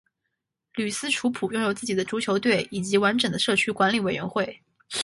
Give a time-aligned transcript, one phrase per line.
[0.73, 4.63] 吕斯楚普拥有自己的足球队以及完整的社区管理委员会